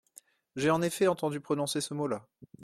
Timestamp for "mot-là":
1.93-2.27